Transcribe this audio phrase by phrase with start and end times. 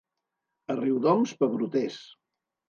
[0.73, 2.01] A Riudoms, pebroters.